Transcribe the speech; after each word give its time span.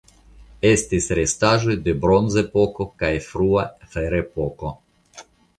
Estis 0.69 1.09
restaĵoj 1.19 1.75
de 1.89 1.95
Bronzepoko 2.05 2.89
kaj 3.05 3.13
frua 3.29 3.67
Ferepoko. 3.93 4.77